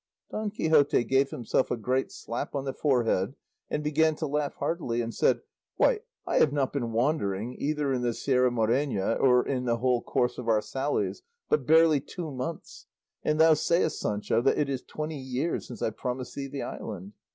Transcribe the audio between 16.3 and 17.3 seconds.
thee the island.